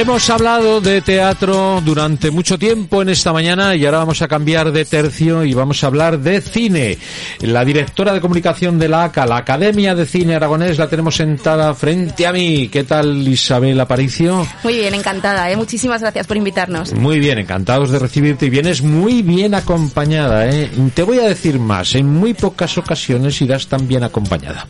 [0.00, 4.72] Hemos hablado de teatro durante mucho tiempo en esta mañana y ahora vamos a cambiar
[4.72, 6.96] de tercio y vamos a hablar de cine.
[7.40, 11.74] La directora de comunicación de la ACA, la Academia de Cine Aragonés, la tenemos sentada
[11.74, 12.70] frente a mí.
[12.72, 14.48] ¿Qué tal Isabel Aparicio?
[14.64, 15.50] Muy bien, encantada.
[15.50, 15.56] ¿eh?
[15.58, 16.94] Muchísimas gracias por invitarnos.
[16.94, 20.48] Muy bien, encantados de recibirte y vienes muy bien acompañada.
[20.48, 20.70] ¿eh?
[20.94, 24.66] Te voy a decir más, en muy pocas ocasiones irás tan bien acompañada.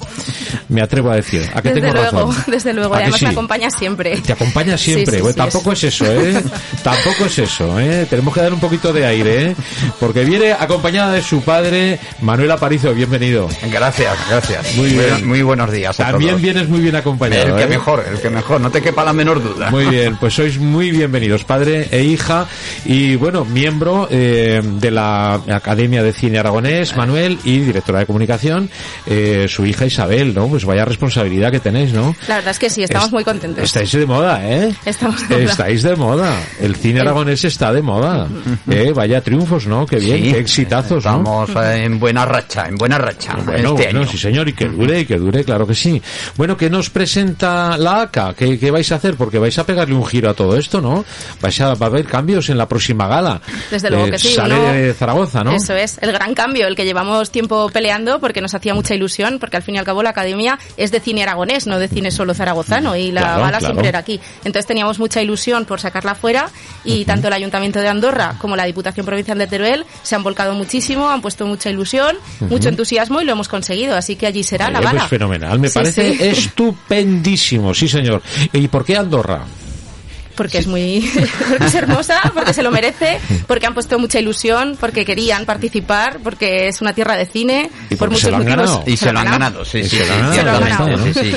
[0.68, 1.48] Me atrevo a decir.
[1.54, 2.44] ¿A que desde tengo luego, razón?
[2.48, 2.94] desde luego.
[2.94, 3.26] ¿A Además sí?
[3.26, 4.16] me acompaña siempre.
[4.16, 5.12] Te acompaña siempre.
[5.12, 6.42] Sí, sí, Bueno, tampoco es eso, ¿eh?
[6.82, 8.06] tampoco es eso, ¿eh?
[8.08, 9.56] Tenemos que dar un poquito de aire, ¿eh?
[9.98, 12.94] Porque viene acompañada de su padre, Manuel Aparicio.
[12.94, 13.48] Bienvenido.
[13.70, 14.74] Gracias, gracias.
[14.76, 15.26] Muy bien.
[15.28, 16.42] Muy buenos días a También todos.
[16.42, 17.48] vienes muy bien acompañado.
[17.48, 17.66] El que ¿eh?
[17.66, 19.70] mejor, el que mejor, no te quepa la menor duda.
[19.70, 22.46] Muy bien, pues sois muy bienvenidos, padre e hija,
[22.84, 28.70] y bueno, miembro eh, de la Academia de Cine Aragonés, Manuel, y directora de comunicación,
[29.06, 30.48] eh, su hija Isabel, ¿no?
[30.48, 32.14] Pues vaya responsabilidad que tenéis, ¿no?
[32.28, 33.64] La verdad es que sí, estamos Es- muy contentos.
[33.64, 34.74] Estáis de moda, ¿eh?
[34.84, 35.50] Estamos de moda.
[35.50, 36.40] Estáis de moda.
[36.60, 38.26] El cine aragonés está de moda.
[38.70, 38.92] ¿Eh?
[38.94, 39.86] Vaya triunfos, ¿no?
[39.86, 41.44] Qué bien, Sí, qué exitazos, ¿no?
[41.44, 43.34] Estamos eh, en buena racha, en buena racha.
[43.44, 44.08] Bueno, este bueno, año.
[44.10, 46.00] sí señor, y que dure, y que dure, claro que sí.
[46.36, 48.34] Bueno, ¿qué nos presenta la ACA?
[48.36, 49.14] ¿Qué, qué vais a hacer?
[49.16, 51.04] Porque vais a pegarle un giro a todo esto, ¿no?
[51.40, 53.40] Vais a, va a haber cambios en la próxima gala.
[53.70, 55.52] Desde luego Eh, que sí, Sale uno- de Zaragoza, ¿no?
[55.52, 59.38] Eso es, el gran cambio, el que llevamos tiempo peleando porque nos hacía mucha ilusión,
[59.40, 62.10] porque al fin y al cabo la academia es de cine aragonés, no de cine
[62.10, 63.66] solo zaragozano, y la Claro, gala claro.
[63.74, 64.20] siempre era aquí.
[64.44, 66.48] Entonces teníamos mucha ilusión por sacarla fuera
[66.84, 70.54] y tanto el Ayuntamiento de Andorra como la Diputación Provincial de Teruel se han volcado
[70.54, 74.70] muchísimo, han puesto mucha ilusión, mucho entusiasmo y lo hemos conseguido, así que allí será
[74.70, 75.00] la gala.
[75.00, 76.22] pues fenomenal, me Sí, parece sí.
[76.22, 78.22] estupendísimo, sí señor.
[78.52, 79.42] ¿Y por qué Andorra?
[80.40, 81.06] Porque es muy
[81.50, 86.18] porque es hermosa, porque se lo merece, porque han puesto mucha ilusión, porque querían participar,
[86.24, 88.80] porque es una tierra de cine, Y por muchos motivos.
[88.86, 89.98] Y se, lo han ganado, sí, sí.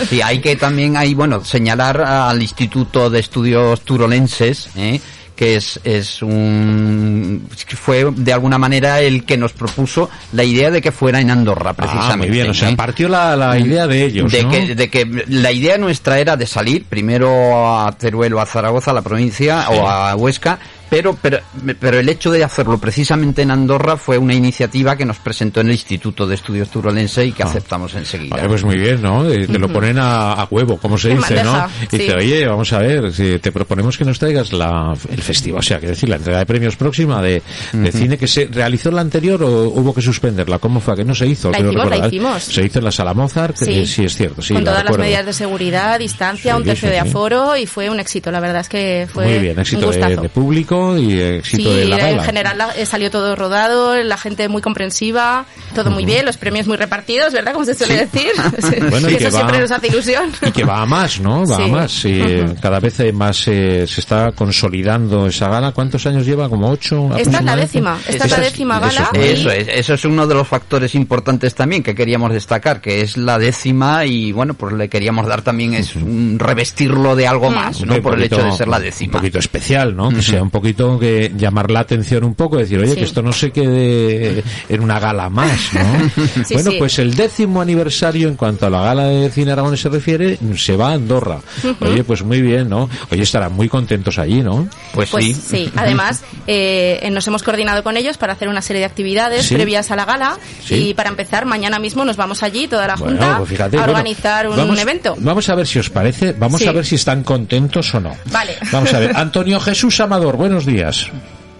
[0.09, 5.01] Sí, hay que también, hay, bueno, señalar al Instituto de Estudios Turolenses, ¿eh?
[5.43, 7.45] Que es, es un,
[7.75, 11.73] fue de alguna manera el que nos propuso la idea de que fuera en Andorra,
[11.73, 12.13] precisamente.
[12.13, 12.75] Ah, muy bien, o sea, ¿eh?
[12.77, 14.49] partió la, la idea de ellos, de, ¿no?
[14.49, 18.91] que, de que la idea nuestra era de salir primero a Teruel o a Zaragoza,
[18.91, 20.59] a la provincia, o a Huesca,
[20.95, 21.39] pero, pero,
[21.79, 25.67] pero el hecho de hacerlo precisamente en Andorra fue una iniciativa que nos presentó en
[25.67, 28.35] el Instituto de Estudios Turolense y que aceptamos enseguida.
[28.35, 29.27] Vale, pues muy bien, ¿no?
[29.29, 31.85] Eh, Te lo ponen a, a huevo, como se dice, bandeja, ¿no?
[31.91, 32.07] Y sí.
[32.07, 35.63] te oye, vamos a ver, si te proponemos que nos traigas la, el festival, o
[35.63, 39.01] sea, que decir, la entrega de premios próxima de, de cine que se realizó la
[39.01, 40.59] anterior o hubo que suspenderla.
[40.59, 40.95] ¿Cómo fue?
[40.95, 41.49] Que no se hizo.
[41.51, 42.07] La hicimos, la recordar.
[42.07, 42.43] hicimos.
[42.43, 43.85] Se hizo en la sala Mozart, Sí.
[43.85, 44.53] sí es cierto, sí.
[44.53, 47.65] con la todas las medidas de seguridad, distancia, Sí, un tercio sí, de aforo y
[47.65, 48.31] fue un éxito.
[48.31, 50.21] La verdad es que fue Muy bien, un éxito de, gustazo.
[50.21, 52.23] de público y éxito Sí, de la en gala.
[52.23, 55.45] general la- eh, salió todo rodado, la gente muy comprensiva,
[55.75, 57.53] todo muy bien, los premios muy repartidos, ¿verdad?
[57.53, 58.31] Como se suele decir.
[58.89, 60.31] Bueno, y Eso que va- siempre nos hace ilusión.
[60.45, 61.45] Y que va a más, ¿no?
[61.45, 61.71] Va a Sí.
[61.71, 62.05] más.
[62.05, 65.71] Y, eh, Cada vez más eh, se está consolidando esa gala.
[65.71, 66.49] ¿Cuántos años lleva?
[66.49, 67.09] ¿Como ocho?
[67.17, 69.09] Esta es la décima, esta es la Eso décima eso gala.
[69.25, 73.17] Eso es, eso es uno de los factores importantes también que queríamos destacar, que es
[73.17, 77.81] la décima y bueno, pues le queríamos dar también es un revestirlo de algo más,
[77.85, 77.95] ¿no?
[77.95, 79.13] un Por el hecho de ser la Un décima.
[79.13, 80.09] poquito especial, ¿no?
[80.09, 82.97] Que sea un poquito que llamar la atención un poco, decir, oye, Sí.
[82.97, 86.43] que esto no se quede en una gala más, ¿no?
[86.45, 86.77] Sí, bueno, sí.
[86.79, 90.75] pues el décimo aniversario en cuanto a la gala de cine Aragón se refiere, se
[90.75, 91.39] va a Andorra.
[91.79, 92.89] Oye, pues muy bien, ¿no?
[93.11, 94.67] Oye, estarán muy contentos allí, ¿no?
[94.93, 95.33] Pues, Pues sí.
[95.33, 99.55] sí, además eh, nos hemos coordinado con ellos para hacer una serie de actividades Sí.
[99.55, 100.89] previas a la gala Sí.
[100.89, 103.79] y para empezar mañana mismo nos vamos allí toda la Bueno, junta pues fíjate, a
[103.81, 105.15] bueno, organizar un vamos- evento.
[105.19, 106.67] Vamos a ver si os parece, vamos Sí.
[106.67, 108.15] a ver si están contentos o no.
[108.31, 108.53] Vale.
[108.71, 111.09] Vamos a ver, Antonio Jesús Amador, buenos días.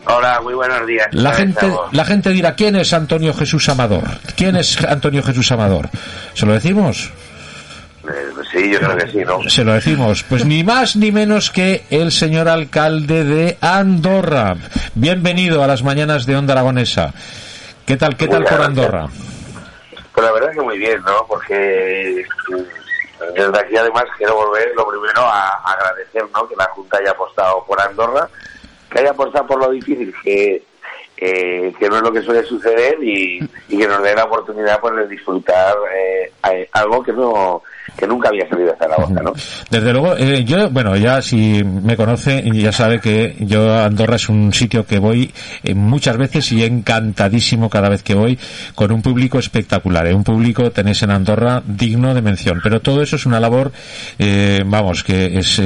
[0.06, 1.08] Hola, muy buenos días.
[1.12, 4.04] La gente, la gente dirá, ¿quién es Antonio Jesús Amador?
[4.36, 5.90] ¿Quién es Antonio Jesús Amador?
[6.34, 7.12] ¿Se lo decimos?
[8.08, 9.50] Eh, sí, yo creo que sí, ¿no?
[9.50, 10.24] Se lo decimos.
[10.24, 14.56] Pues ni más ni menos que el señor alcalde de Andorra.
[14.94, 17.14] Bienvenido a las mañanas de Onda Aragonesa.
[17.86, 19.08] ¿Qué tal, qué tal por Andorra?
[20.14, 21.26] Pues la verdad es que muy bien, ¿no?
[21.28, 26.48] Porque mm, desde aquí además quiero volver lo primero a agradecer, ¿no?
[26.48, 28.28] Que la Junta haya apostado por Andorra,
[28.94, 30.63] que haya apostado por lo difícil que
[31.16, 35.07] que no es lo que suele suceder y, que nos dé la oportunidad pues, de
[35.07, 37.63] disfrutar eh, algo que no
[37.98, 39.34] que nunca había salido a Zaragoza, ¿no?
[39.70, 44.30] Desde luego, eh, yo, bueno, ya si me conoce, ya sabe que yo Andorra es
[44.30, 45.34] un sitio que voy
[45.64, 48.38] eh, muchas veces y encantadísimo cada vez que voy
[48.76, 50.14] con un público espectacular, ¿eh?
[50.14, 53.72] un público tenéis en Andorra digno de mención, pero todo eso es una labor,
[54.66, 55.62] vamos, que es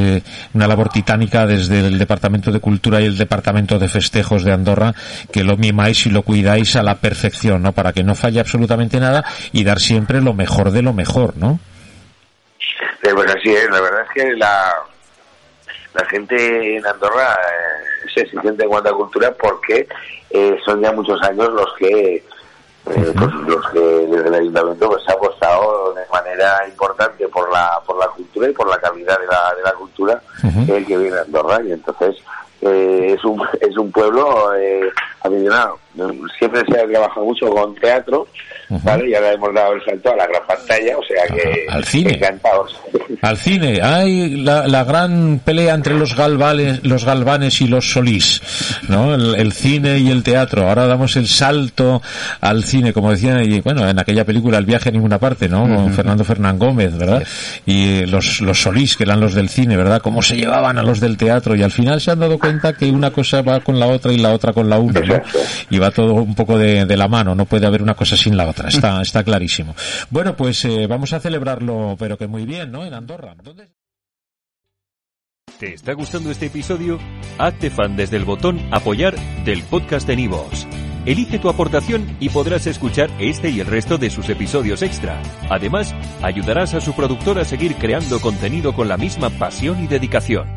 [0.54, 4.94] una labor titánica desde el Departamento de Cultura y el Departamento de Festejos de Andorra,
[5.32, 7.72] que lo mimáis y lo cuidáis a la perfección, ¿no?
[7.72, 11.60] Para que no falle absolutamente nada y dar siempre lo mejor de lo mejor, ¿no?
[13.14, 14.74] Pues así es, la verdad es que la,
[15.94, 19.88] la gente en Andorra eh, es exigente en cuanto a cultura porque
[20.30, 22.24] eh, son ya muchos años los que eh,
[22.86, 27.82] pues, los que desde el ayuntamiento pues, se ha apostado de manera importante por la
[27.86, 30.22] por la cultura y por la calidad de la, de la cultura
[30.66, 31.60] que viene a Andorra.
[31.64, 32.16] Y entonces
[32.62, 34.90] es un es un pueblo eh,
[35.22, 35.80] aficionado
[36.38, 38.28] siempre se ha trabajado mucho con teatro
[38.84, 39.10] ¿vale?
[39.10, 42.14] Y ahora hemos dado el salto a la gran pantalla, o sea que al cine.
[42.14, 42.78] encantados.
[43.22, 43.80] Al cine.
[43.82, 48.42] Hay la, la, gran pelea entre los galvanes, los galvanes y los solís,
[48.90, 49.14] ¿no?
[49.16, 50.68] El, cine y el teatro.
[50.68, 52.02] Ahora damos el salto
[52.42, 55.64] al cine, como decían, y bueno, en aquella película El viaje a ninguna parte, ¿no?
[55.64, 57.24] Con Fernando Fernán Gómez, ¿verdad?
[57.66, 60.02] Y los, los solís, que eran los del cine, ¿verdad?
[60.02, 62.92] Cómo se llevaban a los del teatro y al final se han dado cuenta que
[62.92, 65.22] una cosa va con la otra y la otra con la una, ¿no?
[65.70, 68.38] Y va todo un poco de, de la mano, no puede haber una cosa sin
[68.38, 69.76] la otra, está, está clarísimo.
[70.10, 72.86] Bueno, pues eh, vamos a celebrarlo, pero que muy bien, ¿no?
[72.86, 73.36] En Andorra.
[75.60, 77.00] ¿Te está gustando este episodio?
[77.40, 80.68] Hazte fan desde el botón apoyar del podcast de Nivos.
[81.08, 85.22] Elige tu aportación y podrás escuchar este y el resto de sus episodios extra.
[85.50, 90.57] Además, ayudarás a su productor a seguir creando contenido con la misma pasión y dedicación.